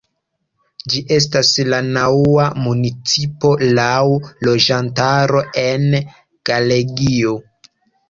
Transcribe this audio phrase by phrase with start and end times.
[0.93, 4.01] Ĝi estas la naŭa municipo laŭ
[4.49, 5.89] loĝantaro en
[6.53, 7.41] Galegio.